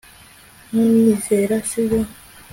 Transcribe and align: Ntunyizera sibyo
Ntunyizera 0.69 1.55
sibyo 1.69 2.01